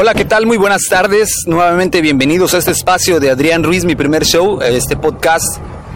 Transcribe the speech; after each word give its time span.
Hola, 0.00 0.14
¿qué 0.14 0.24
tal? 0.24 0.46
Muy 0.46 0.58
buenas 0.58 0.82
tardes. 0.88 1.28
Nuevamente 1.46 2.00
bienvenidos 2.00 2.54
a 2.54 2.58
este 2.58 2.70
espacio 2.70 3.18
de 3.18 3.32
Adrián 3.32 3.64
Ruiz, 3.64 3.84
mi 3.84 3.96
primer 3.96 4.24
show, 4.24 4.62
este 4.62 4.96
podcast 4.96 5.44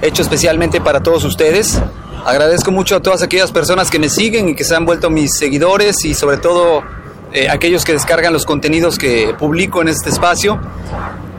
hecho 0.00 0.22
especialmente 0.22 0.80
para 0.80 1.02
todos 1.02 1.22
ustedes. 1.24 1.78
Agradezco 2.24 2.70
mucho 2.70 2.96
a 2.96 3.02
todas 3.02 3.22
aquellas 3.22 3.52
personas 3.52 3.90
que 3.90 3.98
me 3.98 4.08
siguen 4.08 4.48
y 4.48 4.54
que 4.54 4.64
se 4.64 4.74
han 4.74 4.86
vuelto 4.86 5.10
mis 5.10 5.36
seguidores 5.36 6.02
y 6.06 6.14
sobre 6.14 6.38
todo 6.38 6.82
eh, 7.34 7.50
aquellos 7.50 7.84
que 7.84 7.92
descargan 7.92 8.32
los 8.32 8.46
contenidos 8.46 8.96
que 8.96 9.34
publico 9.38 9.82
en 9.82 9.88
este 9.88 10.08
espacio. 10.08 10.58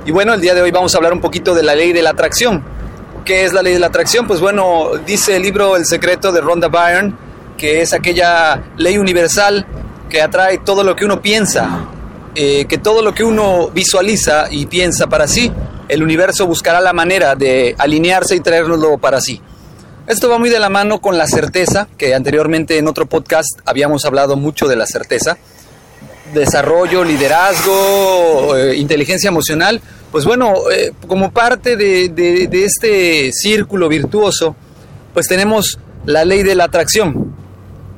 Y 0.05 0.11
bueno, 0.11 0.35
el 0.35 0.39
día 0.39 0.53
de 0.53 0.61
hoy 0.61 0.69
vamos 0.69 0.93
a 0.93 0.97
hablar 0.97 1.13
un 1.13 1.19
poquito 1.19 1.55
de 1.55 1.63
la 1.63 1.73
ley 1.73 1.93
de 1.93 2.03
la 2.03 2.11
atracción. 2.11 2.63
¿Qué 3.25 3.43
es 3.43 3.53
la 3.53 3.63
ley 3.63 3.73
de 3.73 3.80
la 3.80 3.88
atracción? 3.88 4.27
Pues 4.27 4.39
bueno, 4.39 4.91
dice 5.03 5.35
el 5.35 5.41
libro 5.41 5.77
El 5.77 5.88
secreto 5.88 6.31
de 6.31 6.41
Rhonda 6.41 6.67
Byrne, 6.67 7.16
que 7.57 7.81
es 7.81 7.91
aquella 7.91 8.61
ley 8.77 8.99
universal 8.99 9.66
que 10.11 10.21
atrae 10.21 10.59
todo 10.59 10.83
lo 10.83 10.95
que 10.95 11.05
uno 11.05 11.23
piensa, 11.23 11.88
eh, 12.35 12.66
que 12.66 12.77
todo 12.77 13.02
lo 13.02 13.13
que 13.13 13.23
uno 13.23 13.70
visualiza 13.70 14.48
y 14.49 14.66
piensa 14.66 15.08
para 15.08 15.28
sí, 15.28 15.52
el 15.89 16.03
universo 16.03 16.47
buscará 16.47 16.80
la 16.80 16.94
manera 16.94 17.36
de 17.36 17.75
alinearse 17.78 18.36
y 18.36 18.39
traernoslo 18.39 18.97
para 18.97 19.19
sí. 19.19 19.42
Esto 20.08 20.30
va 20.30 20.39
muy 20.39 20.50
de 20.50 20.59
la 20.59 20.70
mano 20.70 21.02
con 21.02 21.17
la 21.17 21.28
certeza, 21.28 21.88
que 21.97 22.16
anteriormente 22.16 22.78
en 22.78 22.88
otro 22.88 23.05
podcast 23.05 23.59
habíamos 23.66 24.05
hablado 24.05 24.36
mucho 24.36 24.67
de 24.67 24.75
la 24.75 24.86
certeza. 24.86 25.38
Desarrollo, 26.33 27.03
liderazgo, 27.03 28.55
eh, 28.55 28.77
inteligencia 28.77 29.27
emocional. 29.27 29.81
Pues 30.11 30.25
bueno, 30.25 30.53
eh, 30.72 30.94
como 31.08 31.31
parte 31.31 31.75
de, 31.75 32.09
de 32.09 32.66
este 32.66 33.31
círculo 33.33 33.89
virtuoso, 33.89 34.55
pues 35.14 35.27
tenemos 35.27 35.80
la 36.05 36.25
ley 36.25 36.44
de 36.44 36.55
la 36.55 36.66
atracción, 36.66 37.36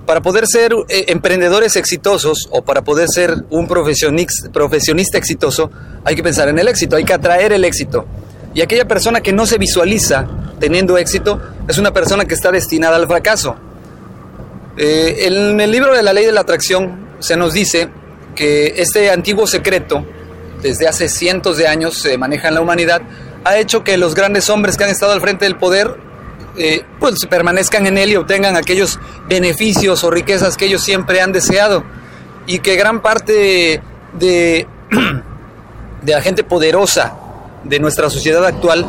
para 0.06 0.22
poder 0.22 0.46
ser 0.48 0.74
eh, 0.90 1.06
emprendedores 1.08 1.76
exitosos 1.76 2.48
o 2.52 2.64
para 2.64 2.84
poder 2.84 3.08
ser 3.10 3.46
un 3.50 3.68
profesionista 3.68 5.18
exitoso, 5.18 5.72
hay 6.04 6.16
que 6.16 6.24
pensar 6.24 6.50
en 6.50 6.60
el 6.60 6.68
éxito, 6.68 6.96
hay 6.96 7.04
que 7.04 7.14
atraer 7.14 7.54
el 7.54 7.64
éxito. 7.64 8.06
Y 8.54 8.62
aquella 8.62 8.86
persona 8.86 9.22
que 9.22 9.34
no 9.34 9.46
se 9.46 9.58
visualiza 9.58 10.28
teniendo 10.60 10.98
éxito 10.98 11.42
es 11.68 11.78
una 11.78 11.92
persona 11.92 12.26
que 12.26 12.34
está 12.34 12.52
destinada 12.52 12.98
al 12.98 13.08
fracaso. 13.08 13.56
Eh, 14.78 15.28
en 15.28 15.60
el 15.60 15.72
libro 15.72 15.96
de 15.96 16.04
la 16.04 16.14
ley 16.14 16.26
de 16.26 16.32
la 16.32 16.42
atracción 16.42 17.16
se 17.20 17.38
nos 17.38 17.54
dice 17.54 17.90
que 18.36 18.74
este 18.78 19.10
antiguo 19.10 19.48
secreto, 19.48 20.06
desde 20.62 20.88
hace 20.88 21.10
cientos 21.10 21.58
de 21.58 21.68
años 21.68 21.98
se 21.98 22.18
maneja 22.18 22.50
en 22.50 22.56
la 22.56 22.62
humanidad, 22.62 23.02
ha 23.44 23.58
hecho 23.58 23.84
que 23.84 23.98
los 23.98 24.16
grandes 24.16 24.50
hombres 24.50 24.78
que 24.78 24.84
han 24.84 24.90
estado 24.90 25.14
al 25.14 25.22
frente 25.22 25.46
del 25.46 25.58
poder 25.58 25.96
eh, 26.58 26.86
pues 27.00 27.26
permanezcan 27.30 27.88
en 27.88 27.98
él 27.98 28.12
y 28.12 28.16
obtengan 28.16 28.56
aquellos 28.56 29.00
beneficios 29.28 30.04
o 30.04 30.12
riquezas 30.12 30.58
que 30.58 30.66
ellos 30.66 30.84
siempre 30.84 31.22
han 31.22 31.32
deseado. 31.32 31.84
Y 32.46 32.60
que 32.60 32.76
gran 32.76 33.02
parte 33.02 33.82
de, 34.14 34.68
de 36.02 36.12
la 36.12 36.22
gente 36.22 36.44
poderosa 36.44 37.16
de 37.64 37.80
nuestra 37.80 38.10
sociedad 38.10 38.46
actual 38.46 38.86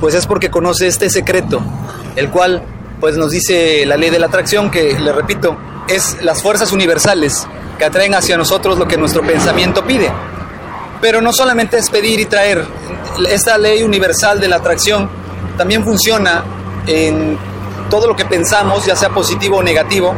pues 0.00 0.14
es 0.14 0.26
porque 0.26 0.50
conoce 0.50 0.86
este 0.86 1.10
secreto 1.10 1.60
el 2.16 2.30
cual 2.30 2.62
pues 2.98 3.18
nos 3.18 3.30
dice 3.30 3.84
la 3.84 3.98
ley 3.98 4.08
de 4.08 4.18
la 4.18 4.26
atracción 4.26 4.70
que 4.70 4.98
le 4.98 5.12
repito 5.12 5.58
es 5.88 6.22
las 6.22 6.42
fuerzas 6.42 6.72
universales 6.72 7.46
que 7.78 7.84
atraen 7.84 8.14
hacia 8.14 8.36
nosotros 8.36 8.78
lo 8.78 8.86
que 8.86 8.96
nuestro 8.96 9.22
pensamiento 9.22 9.84
pide. 9.84 10.10
Pero 11.00 11.20
no 11.20 11.32
solamente 11.32 11.78
es 11.78 11.90
pedir 11.90 12.20
y 12.20 12.26
traer. 12.26 12.64
Esta 13.28 13.58
ley 13.58 13.82
universal 13.82 14.40
de 14.40 14.48
la 14.48 14.56
atracción 14.56 15.08
también 15.58 15.84
funciona 15.84 16.44
en 16.86 17.38
todo 17.90 18.06
lo 18.06 18.16
que 18.16 18.24
pensamos, 18.24 18.84
ya 18.86 18.96
sea 18.96 19.10
positivo 19.10 19.58
o 19.58 19.62
negativo, 19.62 20.14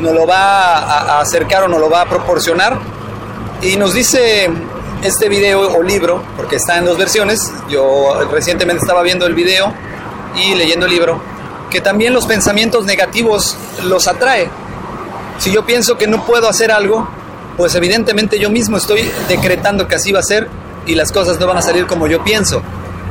nos 0.00 0.12
lo 0.14 0.26
va 0.26 0.78
a 0.78 1.20
acercar 1.20 1.64
o 1.64 1.68
nos 1.68 1.80
lo 1.80 1.90
va 1.90 2.02
a 2.02 2.08
proporcionar. 2.08 2.78
Y 3.62 3.76
nos 3.76 3.94
dice 3.94 4.48
este 5.02 5.28
video 5.28 5.76
o 5.76 5.82
libro, 5.82 6.22
porque 6.36 6.56
está 6.56 6.78
en 6.78 6.84
dos 6.84 6.98
versiones, 6.98 7.52
yo 7.68 8.28
recientemente 8.30 8.82
estaba 8.82 9.02
viendo 9.02 9.26
el 9.26 9.34
video 9.34 9.72
y 10.36 10.54
leyendo 10.54 10.86
el 10.86 10.92
libro, 10.92 11.20
que 11.70 11.80
también 11.80 12.12
los 12.12 12.26
pensamientos 12.26 12.84
negativos 12.84 13.56
los 13.84 14.06
atrae. 14.08 14.48
Si 15.38 15.52
yo 15.52 15.64
pienso 15.64 15.96
que 15.96 16.06
no 16.06 16.24
puedo 16.24 16.48
hacer 16.48 16.70
algo, 16.70 17.08
pues 17.56 17.74
evidentemente 17.74 18.38
yo 18.38 18.50
mismo 18.50 18.76
estoy 18.76 19.10
decretando 19.28 19.88
que 19.88 19.96
así 19.96 20.12
va 20.12 20.20
a 20.20 20.24
ser 20.24 20.48
y 20.86 20.94
las 20.94 21.12
cosas 21.12 21.38
no 21.38 21.46
van 21.46 21.58
a 21.58 21.62
salir 21.62 21.86
como 21.86 22.06
yo 22.06 22.22
pienso. 22.22 22.62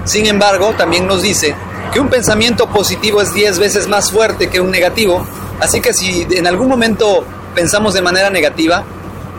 Sin 0.06 0.26
embargo, 0.26 0.74
también 0.78 1.06
nos 1.08 1.22
dice 1.22 1.56
que 1.92 2.00
un 2.00 2.10
pensamiento 2.10 2.68
positivo 2.68 3.22
es 3.22 3.34
10 3.34 3.60
veces 3.60 3.88
más 3.88 4.12
fuerte 4.12 4.50
que 4.50 4.60
un 4.60 4.72
negativo, 4.72 5.26
así 5.60 5.82
que 5.82 5.94
si 5.94 6.28
en 6.32 6.48
algún 6.48 6.68
momento 6.68 7.24
pensamos 7.56 7.94
de 7.94 8.02
manera 8.02 8.30
negativa, 8.30 8.84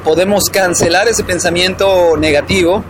podemos 0.04 0.50
cancelar 0.50 1.08
ese 1.08 1.24
pensamiento 1.24 2.16
negativo 2.16 2.84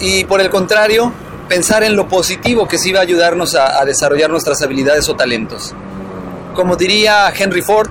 y 0.00 0.24
por 0.24 0.40
el 0.40 0.50
contrario, 0.50 1.12
pensar 1.48 1.82
en 1.82 1.96
lo 1.96 2.08
positivo 2.08 2.66
que 2.66 2.78
sí 2.78 2.92
va 2.92 3.00
a 3.00 3.02
ayudarnos 3.02 3.54
a, 3.54 3.84
desarrollar 3.84 4.30
nuestras 4.30 4.62
habilidades 4.62 5.08
o 5.08 5.16
talentos. 5.16 5.74
Como 6.54 6.76
diría 6.76 7.32
Henry 7.36 7.62
Ford, 7.62 7.90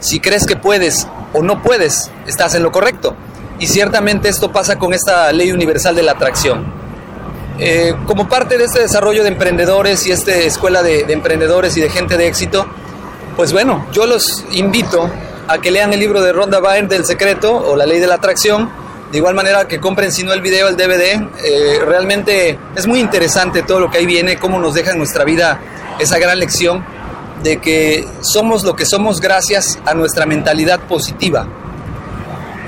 si 0.00 0.20
crees 0.20 0.46
que 0.46 0.56
puedes 0.56 1.06
o 1.32 1.42
no 1.42 1.62
puedes, 1.62 2.10
estás 2.26 2.54
en 2.54 2.62
lo 2.62 2.72
correcto. 2.72 3.16
Y 3.58 3.66
ciertamente 3.66 4.28
esto 4.28 4.52
pasa 4.52 4.78
con 4.78 4.92
esta 4.92 5.32
ley 5.32 5.52
universal 5.52 5.94
de 5.94 6.02
la 6.02 6.12
atracción. 6.12 6.83
Eh, 7.58 7.94
como 8.06 8.28
parte 8.28 8.58
de 8.58 8.64
este 8.64 8.80
desarrollo 8.80 9.22
de 9.22 9.28
emprendedores 9.28 10.06
y 10.06 10.12
esta 10.12 10.34
escuela 10.34 10.82
de, 10.82 11.00
emprendedores 11.08 11.76
y 11.76 11.80
de 11.80 11.88
gente 11.88 12.16
de 12.16 12.26
éxito, 12.26 12.66
pues 13.36 13.52
bueno, 13.52 13.86
yo 13.92 14.06
los 14.06 14.44
invito 14.50 15.08
a 15.46 15.58
que 15.58 15.70
lean 15.70 15.92
el 15.92 16.00
libro 16.00 16.20
de 16.20 16.32
Ronda 16.32 16.58
Byrne 16.60 16.88
del 16.88 17.04
secreto 17.04 17.54
o 17.54 17.76
la 17.76 17.86
ley 17.86 18.00
de 18.00 18.06
la 18.06 18.14
atracción. 18.14 18.70
De 19.12 19.18
igual 19.18 19.34
manera 19.34 19.68
que 19.68 19.78
compren 19.78 20.10
si 20.10 20.24
no 20.24 20.32
el 20.32 20.40
video, 20.40 20.66
el 20.66 20.76
DVD. 20.76 21.28
Eh, 21.44 21.78
realmente 21.86 22.58
es 22.74 22.86
muy 22.88 22.98
interesante 22.98 23.62
todo 23.62 23.78
lo 23.78 23.90
que 23.90 23.98
ahí 23.98 24.06
viene, 24.06 24.36
cómo 24.36 24.58
nos 24.58 24.74
deja 24.74 24.90
en 24.90 24.98
nuestra 24.98 25.24
vida 25.24 25.60
esa 26.00 26.18
gran 26.18 26.40
lección 26.40 26.84
de 27.44 27.60
que 27.60 28.04
somos 28.22 28.64
lo 28.64 28.74
que 28.74 28.86
somos 28.86 29.20
gracias 29.20 29.78
a 29.84 29.94
nuestra 29.94 30.26
mentalidad 30.26 30.80
positiva 30.80 31.46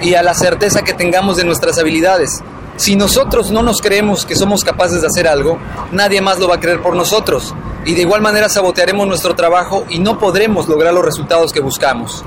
y 0.01 0.15
a 0.15 0.23
la 0.23 0.35
certeza 0.35 0.83
que 0.83 0.93
tengamos 0.93 1.39
de 1.39 1.45
nuestras 1.45 1.79
habilidades. 1.79 2.43
Si 2.77 2.95
nosotros 2.95 3.51
no 3.51 3.63
nos 3.63 3.81
creemos 3.81 4.27
que 4.27 4.37
somos 4.37 4.63
capaces 4.63 5.01
de 5.01 5.07
hacer 5.07 5.27
algo, 5.27 5.59
nadie 5.93 6.21
más 6.21 6.39
lo 6.39 6.49
va 6.49 6.57
a 6.57 6.61
creer 6.61 6.83
por 6.83 6.95
nosotros. 6.95 7.55
Y 7.87 7.95
de 7.95 8.03
igual 8.03 8.21
manera 8.21 8.49
sabotearemos 8.49 9.07
nuestro 9.07 9.35
trabajo 9.35 9.87
y 9.89 9.99
no 9.99 10.19
podremos 10.19 10.69
lograr 10.69 10.93
los 10.93 11.05
resultados 11.05 11.53
que 11.53 11.61
buscamos. 11.61 12.23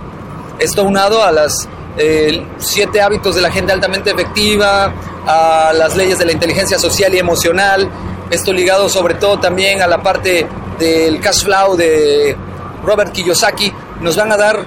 Esto 0.58 0.84
unado 0.84 1.24
a 1.24 1.32
las 1.32 1.68
eh, 1.98 2.44
siete 2.58 3.02
hábitos 3.02 3.36
de 3.36 3.42
la 3.42 3.52
gente 3.52 3.72
altamente 3.74 4.10
efectiva, 4.10 4.94
a 5.28 5.72
las 5.74 5.96
leyes 5.96 6.18
de 6.18 6.26
la 6.26 6.32
inteligencia 6.32 6.80
social 6.80 7.14
y 7.14 7.20
emocional, 7.20 7.90
esto 8.32 8.52
ligado 8.52 8.90
sobre 8.90 9.16
todo 9.16 9.40
también 9.40 9.82
a 9.82 9.88
la 9.88 10.02
parte 10.02 10.48
del 10.80 11.20
cash 11.20 11.44
flow 11.44 11.76
de 11.76 12.36
Robert 12.84 13.12
Kiyosaki, 13.12 13.72
nos 14.02 14.16
van 14.16 14.32
a 14.32 14.38
dar 14.38 14.66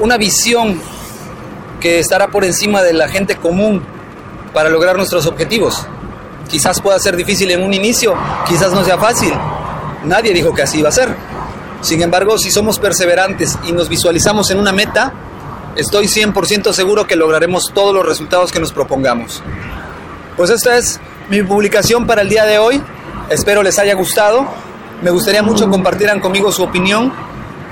una 0.00 0.16
visión 0.16 0.80
que 1.80 2.00
estará 2.00 2.28
por 2.28 2.44
encima 2.44 2.82
de 2.82 2.92
la 2.92 3.08
gente 3.08 3.36
común 3.36 3.82
para 4.56 4.70
lograr 4.70 4.96
nuestros 4.96 5.26
objetivos. 5.26 5.86
Quizás 6.48 6.80
pueda 6.80 6.98
ser 6.98 7.14
difícil 7.14 7.50
en 7.50 7.62
un 7.62 7.74
inicio, 7.74 8.14
quizás 8.48 8.72
no 8.72 8.82
sea 8.84 8.96
fácil. 8.96 9.30
Nadie 10.04 10.32
dijo 10.32 10.54
que 10.54 10.62
así 10.62 10.78
iba 10.78 10.88
a 10.88 10.92
ser. 10.92 11.14
Sin 11.82 12.00
embargo, 12.00 12.38
si 12.38 12.50
somos 12.50 12.78
perseverantes 12.78 13.58
y 13.66 13.72
nos 13.72 13.90
visualizamos 13.90 14.50
en 14.50 14.58
una 14.58 14.72
meta, 14.72 15.12
estoy 15.76 16.06
100% 16.06 16.72
seguro 16.72 17.06
que 17.06 17.16
lograremos 17.16 17.70
todos 17.74 17.94
los 17.94 18.06
resultados 18.06 18.50
que 18.50 18.58
nos 18.58 18.72
propongamos. 18.72 19.42
Pues 20.38 20.48
esta 20.48 20.78
es 20.78 21.00
mi 21.28 21.42
publicación 21.42 22.06
para 22.06 22.22
el 22.22 22.30
día 22.30 22.46
de 22.46 22.56
hoy. 22.56 22.82
Espero 23.28 23.62
les 23.62 23.78
haya 23.78 23.92
gustado. 23.92 24.46
Me 25.02 25.10
gustaría 25.10 25.42
mucho 25.42 25.68
compartieran 25.68 26.18
conmigo 26.18 26.50
su 26.50 26.62
opinión 26.62 27.12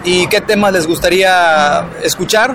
y 0.04 0.26
qué 0.26 0.42
temas 0.42 0.74
les 0.74 0.86
gustaría 0.86 1.86
escuchar. 2.02 2.54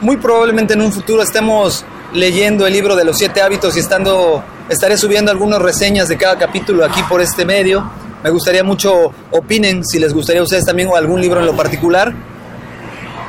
Muy 0.00 0.16
probablemente 0.16 0.72
en 0.72 0.80
un 0.80 0.90
futuro 0.90 1.22
estemos 1.22 1.84
leyendo 2.12 2.66
el 2.66 2.72
libro 2.72 2.96
de 2.96 3.04
los 3.04 3.18
siete 3.18 3.42
hábitos 3.42 3.76
y 3.76 3.80
estando, 3.80 4.42
estaré 4.68 4.96
subiendo 4.96 5.30
algunas 5.30 5.60
reseñas 5.60 6.08
de 6.08 6.16
cada 6.16 6.38
capítulo 6.38 6.84
aquí 6.84 7.02
por 7.04 7.20
este 7.20 7.44
medio. 7.44 7.90
Me 8.22 8.30
gustaría 8.30 8.64
mucho 8.64 9.12
opinen 9.30 9.84
si 9.84 9.98
les 9.98 10.12
gustaría 10.12 10.40
a 10.40 10.44
ustedes 10.44 10.64
también 10.64 10.88
o 10.88 10.96
algún 10.96 11.20
libro 11.20 11.40
en 11.40 11.46
lo 11.46 11.56
particular. 11.56 12.12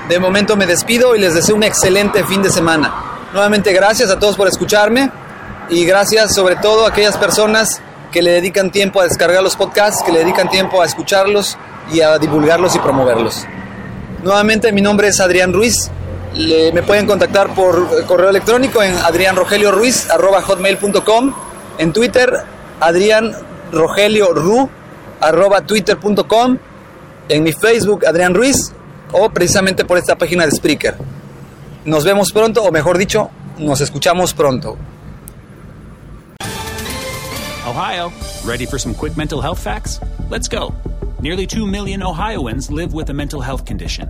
De 0.08 0.20
momento 0.20 0.56
me 0.56 0.66
despido 0.66 1.16
y 1.16 1.20
les 1.20 1.36
deseo 1.36 1.56
un 1.56 1.64
excelente 1.64 2.24
fin 2.24 2.42
de 2.42 2.50
semana. 2.50 2.94
Nuevamente 3.34 3.72
gracias 3.74 4.10
a 4.10 4.18
todos 4.18 4.36
por 4.36 4.48
escucharme 4.48 5.12
y 5.70 5.86
gracias 5.86 6.34
sobre 6.34 6.56
todo 6.56 6.86
a 6.86 6.90
aquellas 6.90 7.16
personas 7.18 7.82
que 8.12 8.24
le 8.24 8.32
dedican 8.32 8.72
tiempo 8.72 9.02
a 9.02 9.04
descargar 9.04 9.44
los 9.44 9.56
podcasts, 9.56 10.02
que 10.04 10.12
le 10.12 10.20
dedican 10.20 10.50
tiempo 10.50 10.82
a 10.82 10.86
escucharlos 10.86 11.58
y 11.92 12.02
a 12.02 12.18
divulgarlos 12.18 12.76
y 12.76 12.80
promoverlos. 12.80 13.46
Nuevamente 14.24 14.72
mi 14.72 14.82
nombre 14.82 15.10
es 15.10 15.20
Adrián 15.20 15.54
Ruiz. 15.54 15.92
Me 16.36 16.84
pueden 16.84 17.08
contactar 17.08 17.54
por 17.54 18.06
correo 18.06 18.30
electrónico 18.30 18.82
en 18.84 18.94
adrianrogelioruiz.com, 18.96 21.34
en 21.78 21.94
Twitter 21.94 22.34
Adrián 22.80 23.36
Rogelio 23.72 24.34
Ru, 24.34 24.70
arroba 25.20 25.62
twitter.com, 25.62 26.58
en 27.28 27.44
mi 27.44 27.52
Facebook 27.52 28.06
Adrián 28.06 28.34
Ruiz 28.34 28.72
o 29.12 29.30
precisamente 29.30 29.84
por 29.86 29.98
esta 29.98 30.18
página 30.18 30.46
de 30.46 30.52
Spreaker. 30.52 30.96
Nos 31.86 32.04
vemos 32.04 32.32
pronto, 32.32 32.64
o 32.64 32.72
mejor 32.72 32.98
dicho, 32.98 33.30
nos 33.58 33.82
escuchamos 33.82 34.34
pronto. 34.34 34.78
Ohio, 37.66 38.12
ready 38.46 38.66
for 38.66 38.80
some 38.80 38.96
quick 38.96 39.18
mental 39.18 39.42
health 39.42 39.60
facts? 39.60 40.00
Let's 40.30 40.48
go. 40.48 40.74
Nearly 41.22 41.46
2 41.46 41.68
million 41.68 42.02
Ohioans 42.02 42.72
live 42.72 42.94
with 42.94 43.10
a 43.10 43.14
mental 43.14 43.42
health 43.42 43.66
condition. 43.66 44.10